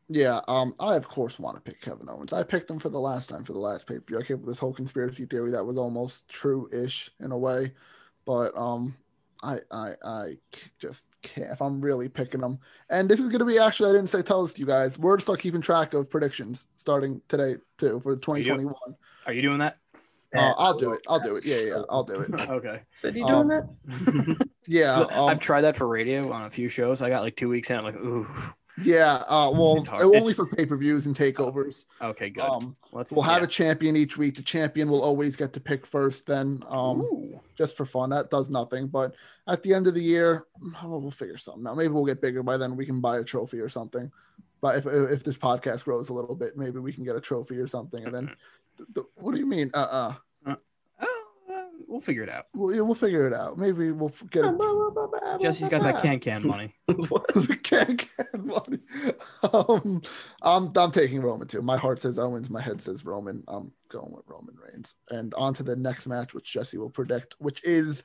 [0.10, 0.42] yeah.
[0.48, 2.34] Um, I of course want to pick Kevin Owens.
[2.34, 4.20] I picked him for the last time for the last pay per view.
[4.20, 7.74] I came up with this whole conspiracy theory that was almost true-ish in a way,
[8.26, 8.98] but um,
[9.44, 11.52] I I I c- just can't.
[11.52, 14.44] If I'm really picking them, and this is gonna be actually I didn't say tell
[14.44, 14.98] this to you guys.
[15.00, 18.74] We're gonna start keeping track of predictions starting today too for 2021.
[19.26, 19.78] Are you doing that?
[20.34, 21.02] Uh, I'll do it.
[21.10, 21.46] I'll do it.
[21.46, 22.30] Yeah, yeah, I'll do it.
[22.50, 22.82] okay.
[22.92, 24.48] Said you Um, doing that?
[24.68, 27.02] Yeah, um, I've tried that for radio on a few shows.
[27.02, 27.78] I got like two weeks in.
[27.78, 28.28] I'm like, ooh,
[28.82, 29.16] yeah.
[29.28, 30.04] Uh, well, It's hard.
[30.04, 31.84] only It's- for pay per views and takeovers.
[32.02, 32.44] okay, good.
[32.44, 33.12] Um, Let's.
[33.12, 33.46] we'll have yeah.
[33.46, 34.36] a champion each week.
[34.36, 36.28] The champion will always get to pick first.
[36.28, 37.21] Then, um, Ooh.
[37.62, 38.88] Just for fun, that does nothing.
[38.88, 39.14] But
[39.48, 40.46] at the end of the year,
[40.84, 41.78] well, we'll figure something out.
[41.78, 42.76] Maybe we'll get bigger by then.
[42.76, 44.12] We can buy a trophy or something.
[44.62, 47.58] But if if this podcast grows a little bit, maybe we can get a trophy
[47.58, 48.04] or something.
[48.04, 48.28] And then,
[48.78, 49.70] th- th- what do you mean?
[49.74, 50.16] Uh uh Oh, uh,
[51.88, 52.46] we'll figure it out.
[52.54, 53.58] We'll, yeah, we'll figure it out.
[53.58, 55.42] Maybe we'll get it.
[55.42, 56.76] Jesse's got that can can money.
[57.64, 58.80] can can money.
[59.54, 60.02] Um,
[60.42, 61.62] I'm I'm taking Roman too.
[61.62, 62.50] My heart says Owens.
[62.50, 63.44] My head says Roman.
[63.48, 64.96] I'm going with Roman Reigns.
[65.10, 68.04] And on to the next match, which Jesse will predict, which is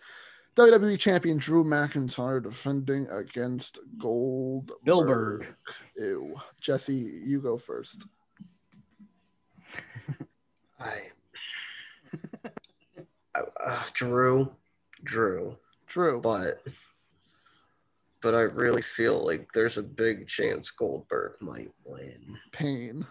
[0.56, 5.54] WWE Champion Drew McIntyre defending against Gold Goldberg.
[5.96, 6.34] Ew.
[6.60, 8.06] Jesse, you go first.
[10.80, 11.10] I,
[13.64, 14.52] uh, Drew,
[15.04, 16.20] Drew, Drew.
[16.20, 16.62] but
[18.22, 22.38] but I really feel like there's a big chance Goldberg might win.
[22.52, 23.06] Pain.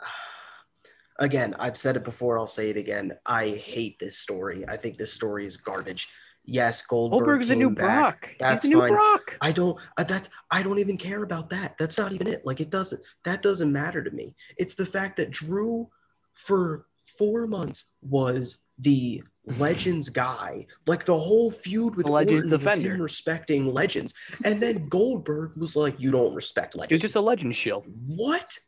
[1.18, 2.38] Again, I've said it before.
[2.38, 3.12] I'll say it again.
[3.26, 4.64] I hate this story.
[4.66, 6.08] I think this story is garbage.
[6.44, 7.18] Yes, Goldberg.
[7.18, 7.84] Goldberg's came new back.
[7.84, 8.34] Brock.
[8.40, 8.92] That's He's the new fine.
[8.92, 9.38] Brock.
[9.40, 11.76] I don't uh, that I don't even care about that.
[11.78, 12.44] That's not even it.
[12.44, 14.34] Like it doesn't that doesn't matter to me.
[14.56, 15.88] It's the fact that Drew
[16.32, 16.86] for
[17.18, 20.66] 4 months was the legends guy.
[20.86, 22.94] Like the whole feud with The Legends Orton was defender.
[22.94, 24.14] him respecting legends.
[24.44, 26.90] And then Goldberg was like you don't respect legends.
[26.90, 27.86] He was just a legend shield.
[28.06, 28.58] What?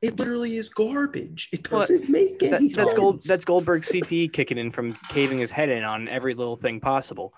[0.00, 1.48] It literally is garbage.
[1.52, 1.80] It What?
[1.88, 2.76] doesn't make any That, sense.
[2.76, 3.22] that's gold.
[3.24, 7.34] That's Goldberg CTE kicking in from caving his head in on every little thing possible.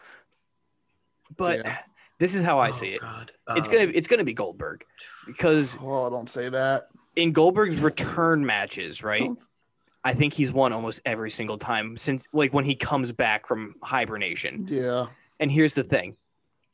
[1.37, 1.79] But Yeah.
[2.19, 3.01] this is how I Oh, see it.
[3.01, 3.33] God.
[3.57, 4.85] It's Um, gonna it's gonna be Goldberg
[5.27, 6.89] because Oh, don't say that.
[7.17, 9.21] in Goldberg's return matches, right?
[9.21, 9.41] Don't-
[10.05, 13.75] I think he's won almost every single time since like when he comes back from
[13.83, 14.67] hibernation.
[14.69, 15.07] Yeah.
[15.41, 16.17] And here's the thing: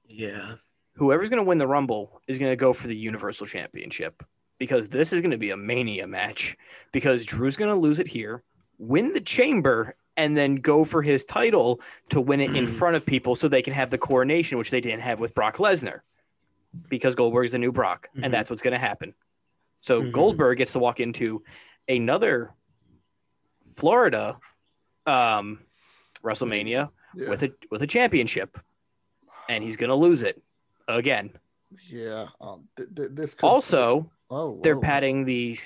[0.08, 0.52] yeah.
[0.94, 4.22] whoever's gonna win the Rumble is gonna go for the Universal Championship.
[4.58, 6.54] because this is going to be a mania match
[6.92, 8.42] because Drew's going to lose it here,
[8.76, 13.06] win the chamber, and then go for his title to win it in front of
[13.06, 16.00] people so they can have the coronation, which they didn't have with Brock Lesnar
[16.90, 18.24] because Goldberg's the new Brock, Mhm.
[18.24, 19.14] and that's what's going to happen.
[19.80, 20.12] So Mhm.
[20.12, 21.42] Goldberg gets to walk into
[21.88, 22.50] another
[23.74, 24.38] Florida
[25.06, 25.60] um,
[26.22, 27.30] WrestleMania Yeah.
[27.30, 28.58] with a with a championship,
[29.48, 30.40] and he's going to lose it
[30.88, 31.30] again.
[31.88, 32.26] yeah.
[32.40, 35.58] Um, th- th- this could Also, oh, they're padding the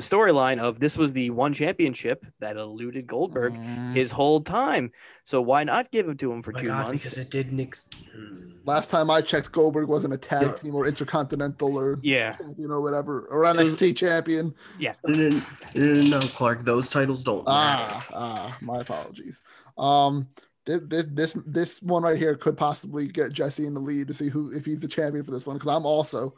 [0.00, 3.94] the storyline of this was the one championship that eluded Goldberg Mm.
[3.94, 4.92] his whole time.
[5.24, 7.04] So why not give it to him for my two God, months?
[7.04, 7.60] because it didn't.
[7.60, 8.50] Ex- Hmm.
[8.64, 10.52] Last time I checked, Goldberg wasn't a tag Yeah.
[10.52, 14.54] team or intercontinental or yeah, champion or whatever or It was- NXT champion.
[14.78, 15.42] Yeah, no, no,
[15.74, 16.64] no, no, Clarke.
[16.64, 17.88] Those titles don't matter.
[17.88, 19.42] Ah, ah, my apologies.
[19.78, 20.28] Um,
[20.66, 24.14] this, this this this one right here could possibly get Jesse in the lead to
[24.14, 26.34] see who if he's the champion for this one because I'm also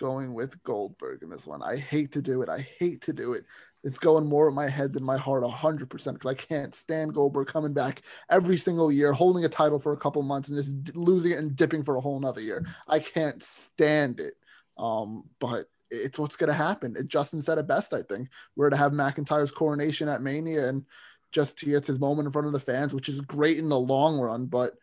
[0.00, 1.62] going with Goldberg in this one.
[1.62, 2.48] I hate to do it.
[2.48, 3.44] I hate to do it.
[3.84, 6.18] It's going more in my head than my heart, hundred percent.
[6.18, 9.98] Because I can't stand Goldberg coming back every single year, holding a title for a
[9.98, 12.66] couple months and just d- losing it and dipping for a whole nother year.
[12.88, 14.34] I can't stand it.
[14.76, 16.96] Um, but it's what's gonna happen.
[16.98, 17.92] It, Justin said it best.
[17.92, 20.84] I think we're to have McIntyre's coronation at Mania and
[21.32, 23.78] just he gets his moment in front of the fans, which is great in the
[23.78, 24.74] long run, but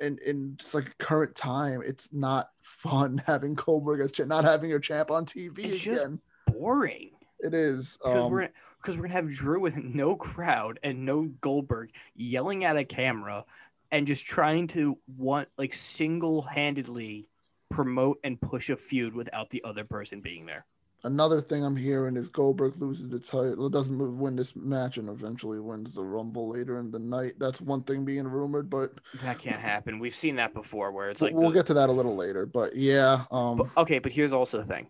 [0.00, 4.80] in in just like current time, it's not fun having Goldberg as not having your
[4.80, 6.20] champ on TV It's just- again.
[6.46, 7.96] boring It is.
[8.02, 8.48] because Um, we're
[8.80, 13.44] because we're gonna have Drew with no crowd and no Goldberg yelling at a camera
[13.90, 17.28] and just trying to want like single handedly
[17.70, 20.64] promote and push a feud without the other person being there.
[21.04, 25.08] Another thing I'm hearing is Goldberg loses the title, doesn't lose, win this match, and
[25.08, 27.34] eventually wins the Rumble later in the night.
[27.38, 29.98] That's one thing being rumored, but That can't happen.
[29.98, 32.46] We've seen that before where it's like we'll the- get to that a little later.
[32.46, 34.88] But yeah, um, But, okay, but here's also the thing.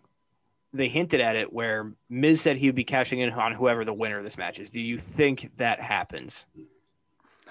[0.73, 3.93] They hinted at it where Miz said he would be cashing in on whoever the
[3.93, 4.69] winner of this match is.
[4.69, 6.45] Do you think that happens?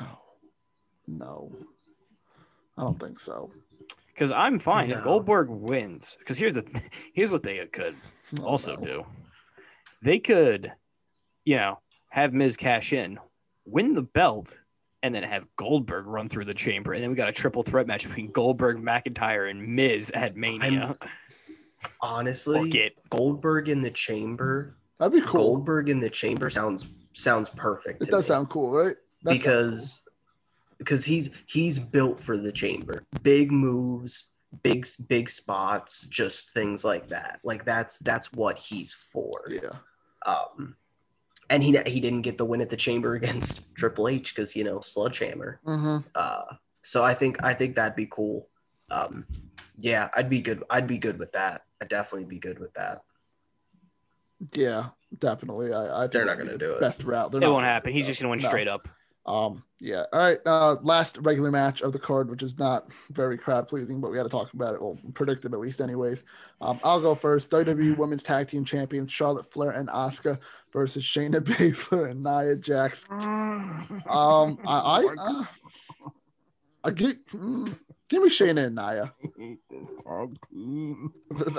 [0.01, 0.07] no,
[1.07, 1.53] no,
[2.79, 3.51] I don't think so.
[4.15, 6.17] Because I'm fine if Goldberg wins.
[6.19, 7.95] Because here's the th- here's what they could
[8.39, 8.87] Oh, also no.
[8.87, 9.07] do.
[10.03, 10.73] They could,
[11.45, 13.19] you know, have Miz cash in,
[13.65, 14.59] win the belt,
[15.03, 17.87] and then have Goldberg run through the chamber, and then we got a triple threat
[17.87, 20.97] match between Goldberg, McIntyre, and Miz at Mania.
[22.03, 22.99] Honestly, Book it.
[23.09, 24.77] Goldberg in the chamber.
[24.99, 25.57] That'd be cool.
[25.57, 28.03] Goldberg in the chamber sounds sounds perfect.
[28.03, 28.35] It does me.
[28.35, 28.97] sound cool, right?
[29.23, 30.09] That sounds because
[30.79, 33.03] because he's he's built for the chamber.
[33.23, 37.41] Big moves, big big spots, just things like that.
[37.45, 39.45] Like that's that's what he's for.
[39.49, 39.71] yeah.
[40.27, 40.77] Um,
[41.49, 44.65] and he he didn't get the win at the chamber against Triple H because you
[44.65, 45.61] know Sledgehammer.
[45.67, 46.09] Mm-hmm.
[46.15, 46.45] Uh,
[46.83, 48.49] so I think I think that'd be cool.
[48.91, 49.27] Um,
[49.79, 50.63] yeah, I'd be good.
[50.69, 51.63] I'd be good with that.
[51.81, 53.03] I'd definitely be good with that.
[54.55, 54.87] Yeah,
[55.19, 55.73] definitely.
[55.73, 56.81] I, I think They're not gonna the do it.
[56.81, 57.31] Best route.
[57.31, 57.93] They're It not won't gonna happen.
[57.93, 58.11] He's that.
[58.13, 58.49] just gonna win No.
[58.49, 58.89] straight up.
[59.27, 60.05] Um, yeah.
[60.13, 60.39] All right.
[60.45, 64.17] Uh, last regular match of the card, which is not very crowd pleasing, but we
[64.17, 64.83] got to talk about it.
[64.83, 66.25] Well, predicted at least, anyways.
[66.61, 67.51] Um, I'll go first.
[67.51, 70.39] WWE Women's Tag Team Champions Charlotte Flair and Asuka
[70.73, 73.05] versus Shayna Baszler and Nia Jax.
[73.11, 75.45] Um, I, I, uh,
[76.83, 77.79] I get, mm,
[78.09, 79.13] give me Shayna and Nia.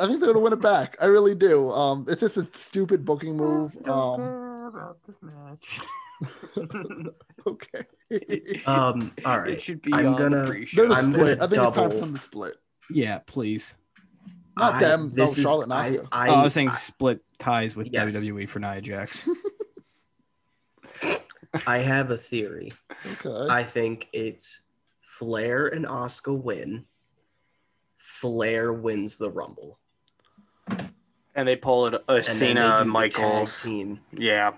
[0.01, 0.97] I think they're gonna win it back.
[0.99, 1.71] I really do.
[1.71, 3.77] Um, it's just a stupid booking move.
[3.87, 5.79] Um, about this match.
[7.47, 7.85] okay.
[8.65, 10.91] Um, all It should be I'm gonna- the They're pre-show.
[10.91, 11.39] I'm split.
[11.39, 12.55] gonna I think it's time for double- them to split.
[12.89, 13.77] Yeah, please.
[14.57, 15.09] Not I- them.
[15.09, 17.89] No, this is- Charlotte and I, I, oh, I was saying I- split ties with
[17.91, 18.13] Yes.
[18.13, 19.27] WWE for Nia Jax.
[21.67, 22.71] I have a theory.
[23.25, 23.47] Okay.
[23.49, 24.61] I think it's
[25.01, 26.85] Flair and Asuka win.
[27.97, 29.77] Flair wins the Rumble.
[31.35, 33.63] and they pull it a And Cena do the Michaels.
[33.63, 33.99] team.
[34.13, 34.51] Yeah.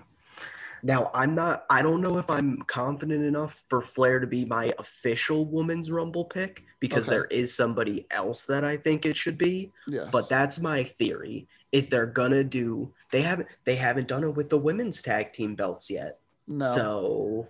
[0.84, 4.70] Now I'm not I don't know if I'm confident enough for Flair to be my
[4.78, 7.16] official women's rumble pick because Okay.
[7.16, 9.72] there is somebody else that I think it should be.
[9.88, 10.08] yes.
[10.12, 11.48] But that's my theory.
[11.72, 15.54] Is they're gonna do they haven't they haven't done it with the women's tag team
[15.56, 16.18] belts yet.
[16.46, 16.66] no.
[16.66, 17.48] So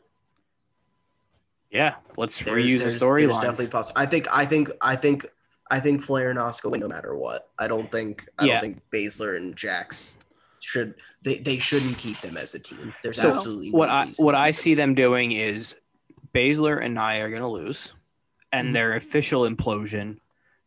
[1.70, 1.96] Yeah.
[2.16, 4.00] Let's there- reuse the there's- there's definitely possible.
[4.00, 5.26] I think I think I think
[5.70, 7.50] I think Flair and Asuka win no matter what.
[7.58, 8.52] I don't think I Yeah.
[8.54, 10.16] don't think Baszler and Jax
[10.64, 12.94] should they, they shouldn't keep them as a team.
[13.02, 14.90] There's So, absolutely no what I what I see them.
[14.90, 15.76] them doing is
[16.34, 17.92] Baszler and Nia are gonna lose,
[18.52, 18.72] and Mhm.
[18.72, 20.18] their official implosion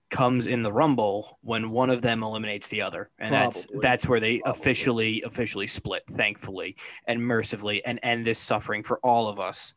[0.09, 3.81] comes in the Rumble when one of them eliminates the other, and that's Probably.
[3.81, 4.61] that's where they Probably.
[4.61, 9.73] officially officially split, thankfully and mercifully, and end this suffering for all of us.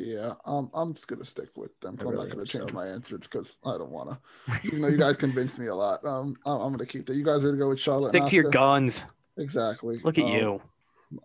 [0.00, 1.96] Yeah, um, I'm just gonna stick with them.
[1.98, 2.74] I I'm really not gonna change so.
[2.74, 4.18] my answer because I don't wanna.
[4.64, 7.16] Even though you guys convinced me a lot, um, I'm, I'm gonna keep that.
[7.16, 8.10] You guys are gonna go with Charlotte.
[8.10, 9.04] Stick and to your guns.
[9.38, 9.98] Exactly.
[10.04, 10.62] Look at Um, you.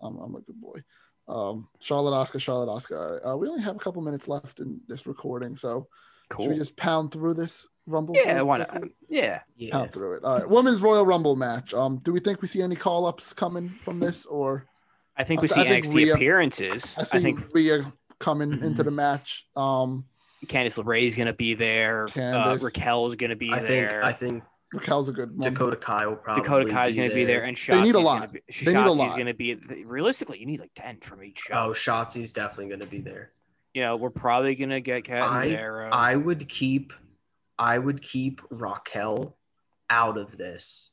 [0.02, 0.80] I'm, I'm a good boy.
[1.28, 2.97] Um, Charlotte Asuka, Charlotte Asuka.
[2.99, 3.21] All right.
[3.34, 5.88] Uh, we only have a couple minutes left in this recording, so
[6.39, 8.15] should we just pound through this Rumble?
[8.17, 8.69] Yeah, why not?
[8.69, 8.91] quickly?
[9.10, 9.41] Yeah.
[9.58, 9.71] Yeah.
[9.71, 10.23] Pound through it.
[10.23, 10.49] All right.
[10.49, 11.73] Women's Royal Rumble match.
[11.73, 14.65] Um, do we think we see any call ups coming from this, or
[15.17, 16.95] I think we th- see I think NXT Rhea- appearances.
[16.97, 18.63] I I, see think Rhea coming Mhm.
[18.63, 19.45] into the match.
[19.56, 20.06] Um,
[20.45, 22.06] Candice is going to be there.
[22.06, 22.63] Uh, Candice.
[22.63, 24.04] Raquel's going to be I think there.
[24.04, 24.43] I think
[24.74, 25.50] Raquel's a good one.
[25.54, 28.00] Dakota Kai will probably Dakota Kai's be going to be there, and They need a
[28.00, 28.20] lot.
[28.20, 29.16] Gonna be, They need a lot.
[29.16, 29.56] going to be.
[29.86, 31.54] Realistically, you need like ten from each show.
[31.54, 33.32] Oh, Shotzi's definitely going to be there.
[33.74, 35.90] You know, we're probably going to get Cat I- Zero.
[35.92, 36.94] I would keep
[37.58, 39.38] I would keep Raquel
[39.90, 40.92] out of this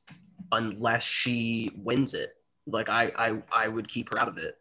[0.52, 2.30] unless she wins it.
[2.66, 4.56] Like I I, I would keep her out of it.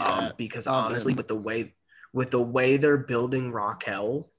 [0.00, 1.16] Um, because I'm honestly in.
[1.16, 1.74] with the way
[2.12, 4.30] with the way they're building Raquel,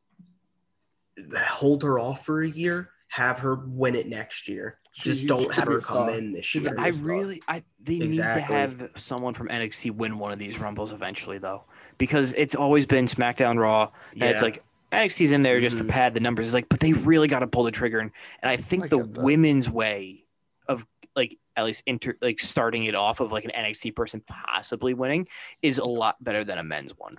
[1.37, 4.77] hold her off for a year, have her win it next year.
[4.93, 6.17] She- Just she don't have her come star.
[6.17, 6.71] in this She year.
[6.73, 7.07] be a I star.
[7.09, 11.37] really, I they need to have someone from NXT win one of these rumbles eventually,
[11.37, 11.65] though,
[11.97, 15.89] because it's always been SmackDown, Raw, and it's like NXT's in there just to Mhm.
[15.89, 16.47] pad the numbers.
[16.47, 18.87] It's like, but they really got to pull the trigger, and, and I think I
[18.87, 20.23] the women's way
[20.69, 24.93] of like at least inter like starting it off of like an NXT person possibly
[24.93, 25.27] winning
[25.61, 27.17] is a lot better than a men's one.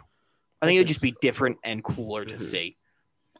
[0.63, 2.41] I I think it'd just be different and cooler to Mhm.
[2.41, 2.77] see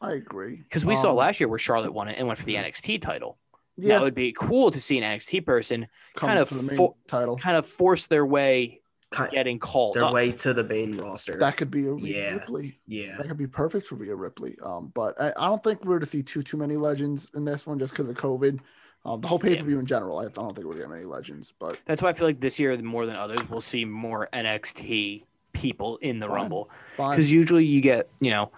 [0.01, 0.57] I agree.
[0.57, 3.01] because we saw Um, last year where Charlotte won it and went for the NXT
[3.01, 3.37] title.
[3.77, 6.77] Yeah, That would be cool to see an NXT person come kind of the main
[6.77, 7.37] fo- title.
[7.37, 8.81] kind of force their way
[9.15, 10.13] Ki- getting called their up.
[10.13, 11.37] way to the main roster.
[11.37, 12.33] That could be a Rhea Yeah.
[12.33, 12.79] Ripley.
[12.87, 13.17] yeah.
[13.17, 14.57] That could be perfect for Rhea Ripley.
[14.61, 17.65] Um, but I, I don't think we're to see too too many legends in this
[17.65, 18.59] one just because of COVID.
[19.05, 21.53] Um, the whole pay per view in general, I don't think we're getting any legends.
[21.59, 25.23] But That's why I feel like this year more than others, we'll see more NXT
[25.53, 26.35] people in the Fine.
[26.35, 28.51] Rumble because usually you get you know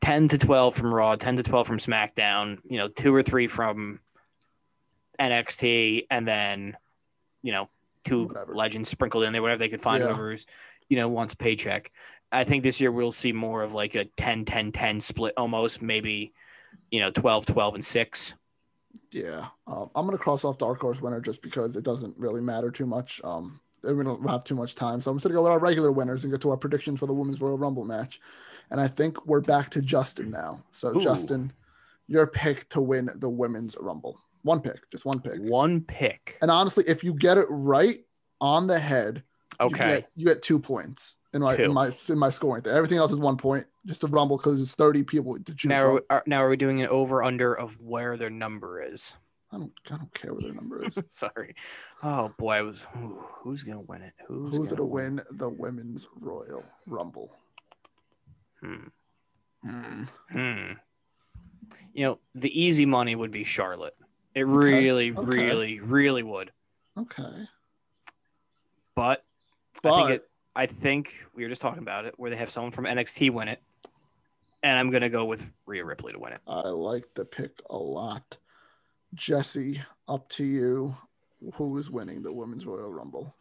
[0.00, 3.46] ten to twelve from Raw, ten to twelve from SmackDown, you know two or three
[3.46, 4.00] from
[5.18, 6.76] NXT, and then
[7.42, 7.68] you know
[8.04, 8.54] two Whatever.
[8.54, 10.08] legends sprinkled in there, whatever they could find, Yeah.
[10.08, 10.46] whoever's
[10.88, 11.92] you know wants a paycheck.
[12.32, 15.82] I think this year we'll see more of like a 10 10 10 split almost,
[15.82, 16.32] maybe
[16.90, 18.34] you know 12 12 and 6.
[19.12, 22.70] Yeah, um, I'm gonna cross off Dark Horse winner just because it doesn't really matter
[22.70, 23.20] too much.
[23.22, 25.92] Um, we don't have too much time, so I'm just gonna go with our regular
[25.92, 28.20] winners and get to our predictions for the Women's Royal Rumble match.
[28.70, 30.62] And I think we're back to Justin now.
[30.70, 31.00] So Ooh.
[31.00, 31.52] Justin,
[32.06, 34.18] your pick to win the Women's Rumble.
[34.42, 35.38] One pick, just one pick.
[35.40, 36.38] One pick.
[36.40, 37.98] And honestly, if you get it right
[38.40, 39.22] on the head,
[39.60, 39.78] you Okay.
[40.00, 41.64] get, you get two points in my Two.
[41.64, 42.72] in my in my scoring thing.
[42.72, 43.66] Everything else is one point.
[43.86, 45.96] Just the Rumble because it's 30 people to choose Now, from.
[45.96, 49.14] are, are- now are we doing an over under of where their number is?
[49.52, 50.96] I don't I don't care what their number is.
[51.08, 51.54] Sorry.
[52.02, 52.86] Oh boy, I was.
[52.96, 54.14] ooh, who's gonna win it?
[54.26, 57.36] Who's, Who's gonna gonna win the Women's Royal Rumble?
[58.62, 58.88] Hmm.
[59.64, 60.02] Hmm.
[60.30, 60.72] Hmm.
[61.92, 63.96] You know, the easy money would be Charlotte.
[64.34, 65.22] It Okay, really, okay.
[65.22, 66.52] really, really would.
[66.96, 67.48] Okay.
[68.94, 69.24] But,
[69.76, 70.30] I But think it.
[70.54, 73.48] I think we were just talking about it, where they have someone from NXT win
[73.48, 73.62] it,
[74.62, 76.40] and I'm gonna go with Rhea Ripley to win it.
[76.46, 78.36] I like the pick a lot.
[79.14, 80.96] Jesse, up to you.
[81.54, 83.34] Who is winning the Women's Royal Rumble?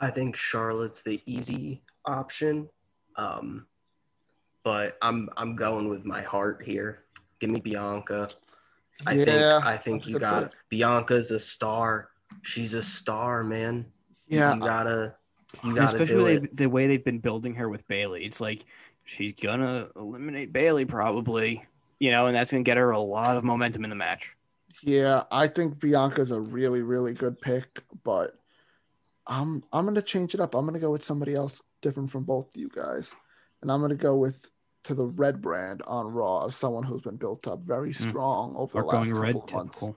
[0.00, 2.70] I think Charlotte's the easy option.
[3.20, 3.66] Um,
[4.62, 7.04] but I'm I'm going with my heart here.
[7.38, 8.30] Give me Bianca.
[9.06, 9.28] I think
[9.64, 10.52] I think you got pick.
[10.68, 12.10] Bianca's a star.
[12.42, 13.86] She's a star, man.
[14.28, 15.14] Yeah, You gotta
[15.64, 16.56] you gotta do especially it.
[16.56, 18.24] they, the way they've been building her with Bayley.
[18.24, 18.64] It's like
[19.04, 21.64] she's gonna eliminate Bayley probably,
[21.98, 24.36] you know, and that's gonna get her a lot of momentum in the match.
[24.82, 25.24] yeah.
[25.30, 28.38] I think Bianca's a really, really good pick, but
[29.26, 30.54] I'm I'm gonna change it up.
[30.54, 33.12] I'm gonna go with somebody else different from both you guys,
[33.62, 34.48] and I'm gonna go with
[34.84, 38.08] to the red brand on Raw of someone who's been built up very Hmm.
[38.08, 39.78] strong over Or the last going couple of months.
[39.80, 39.96] typical.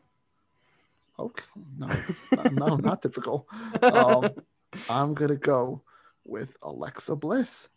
[1.20, 1.44] Okay,
[1.78, 3.48] no, no, no, not typical.
[3.82, 4.30] Um,
[4.90, 5.82] I'm gonna go
[6.26, 7.70] with Alexa Bliss.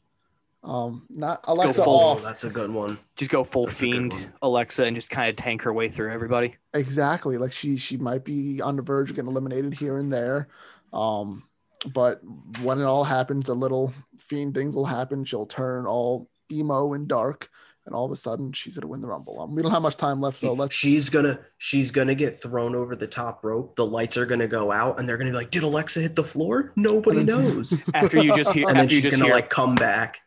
[0.64, 2.98] Um, not Alexa full- Oh, off that's a good one.
[3.14, 4.32] Just go full That's fiend.
[4.42, 6.56] Alexa and just kind of tank her way through everybody.
[6.74, 7.36] exactly.
[7.38, 10.48] Like she she might be on the verge of getting eliminated here and there.
[10.92, 11.44] Um,
[11.92, 12.20] but
[12.62, 15.24] when it all happens, the little fiend things will happen.
[15.24, 17.48] She'll turn all emo and dark,
[17.84, 19.40] and all of a sudden she's gonna win the rumble.
[19.40, 20.74] Um, we don't have much time left, so let's.
[20.74, 23.76] she's gonna she's gonna get thrown over the top rope.
[23.76, 26.24] The lights are gonna go out, and they're gonna be like, "Did Alexa hit the
[26.24, 26.72] floor?
[26.76, 29.34] Nobody then- knows." After you just hear, and then after you she's just gonna hear,
[29.34, 30.20] like come back.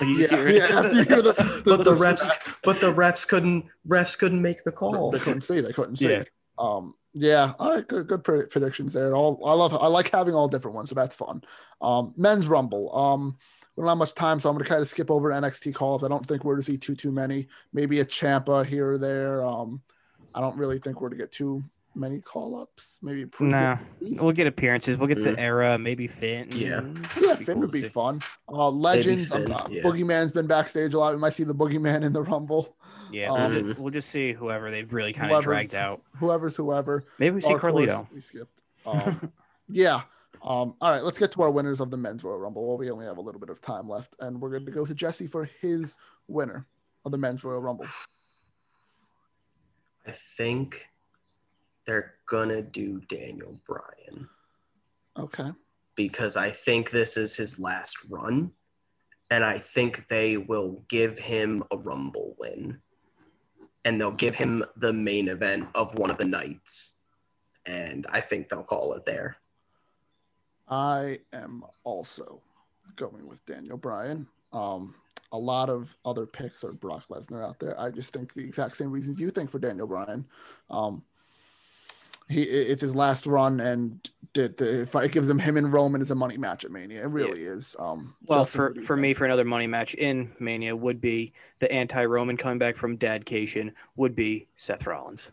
[0.00, 0.64] like, you just Yeah, yeah.
[0.64, 5.10] After the, But the refs, but the refs couldn't refs couldn't make the call.
[5.10, 5.60] They couldn't see.
[5.60, 6.10] They couldn't see.
[6.10, 6.24] Yeah.
[6.58, 6.94] Um.
[7.18, 7.54] Yeah.
[7.58, 7.86] All right.
[7.88, 8.06] Good.
[8.06, 9.14] Good predictions there.
[9.16, 9.40] All.
[9.44, 9.74] I love.
[9.74, 10.90] I like having all different ones.
[10.90, 11.42] So that's fun.
[11.80, 12.12] Um.
[12.16, 12.94] Men's Rumble.
[12.96, 13.38] Um.
[13.74, 15.94] we don't have much time, so I'm going to kind of skip over NXT call
[15.94, 16.04] ups.
[16.04, 17.48] I don't think we're to see too too many.
[17.72, 19.42] Maybe a Ciampa here or there.
[19.44, 19.80] Um,
[20.34, 21.64] I don't really think we're to get too
[21.94, 22.98] many call ups.
[23.00, 24.98] Maybe Proved Nah, we'll get appearances.
[24.98, 25.24] We'll get Mm.
[25.24, 26.48] the era, maybe Finn.
[26.52, 26.82] Yeah.
[27.18, 27.88] Yeah, Finn cool would be see.
[27.88, 28.20] fun.
[28.46, 29.82] Uh, Legends, Finn, uh, yeah.
[29.82, 31.14] Boogeyman's been backstage a lot.
[31.14, 32.76] We might see the Boogeyman in the Rumble.
[33.16, 36.02] Yeah, Um, we'll, just, we'll just see whoever they've really kind of dragged out.
[36.18, 37.04] Whoever's whoever.
[37.18, 38.06] Maybe we see Dark Horse, Carlito.
[38.12, 38.62] We skipped.
[38.84, 39.32] Um,
[39.70, 40.02] yeah.
[40.44, 42.66] Um, all right, let's get to our winners of the men's Royal Rumble.
[42.68, 44.84] Well, we only have a little bit of time left, and we're going to go
[44.84, 45.94] to Jesse for his
[46.28, 46.66] winner
[47.04, 47.86] of the men's Royal Rumble.
[50.06, 50.86] I think
[51.86, 54.28] they're gonna do Daniel Bryan
[55.18, 55.50] Okay.
[55.94, 58.52] because I think this is his last run,
[59.30, 62.80] and I think they will give him a Rumble win,
[63.86, 66.90] and they'll give him the main event of one of the nights,
[67.66, 69.36] and I think they'll call it there.
[70.68, 72.42] I am also
[72.96, 74.26] going with Daniel Bryan.
[74.52, 74.96] Um,
[75.30, 77.80] a lot of other picks are Brock Lesnar out there.
[77.80, 80.26] I just think the exact same reasons you think for Daniel Bryan.
[80.68, 81.04] Um,
[82.28, 86.10] he it's his last run, and it, if it gives him him and Roman as
[86.10, 87.76] a money match at Mania, it really is.
[87.78, 89.02] Um, Well, Justin, for what do you for think?
[89.02, 93.72] me, for another money match in Mania would be the anti-Roman coming back from Dadcation
[93.96, 95.32] would be Seth Rollins.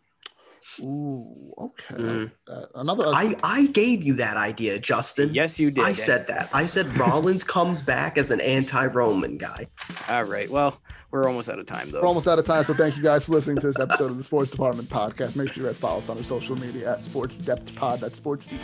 [0.79, 1.95] Ooh, okay.
[1.95, 2.31] Mm.
[2.47, 3.03] Uh, another.
[3.07, 5.33] I I gave you that idea, Justin.
[5.33, 5.83] Yes, you did.
[5.83, 6.49] I said that.
[6.53, 9.67] I said Rollins comes back as an anti-Roman guy.
[10.07, 10.49] All right.
[10.49, 10.81] Well,
[11.13, 12.01] we're almost out of time though.
[12.01, 14.17] We're almost out of time, so thank you guys for listening to this episode of
[14.17, 15.35] the Sports Department Podcast.
[15.35, 17.99] Make sure you guys follow us on our social media at Sports Depth Pod.
[17.99, 18.57] That's Sports DEP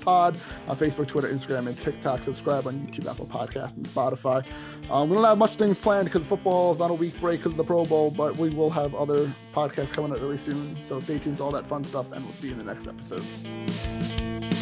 [0.00, 2.22] Pod on Facebook, Twitter, Instagram, and TikTok.
[2.22, 4.46] Subscribe on YouTube, Apple Podcast, and Spotify.
[4.88, 7.52] Um, we don't have much things planned because football is on a week break because
[7.52, 10.76] of the Pro Bowl, but we will have other podcasts coming out really soon.
[10.86, 12.86] So stay tuned to all that fun stuff, and we'll see you in the next
[12.86, 14.53] episode.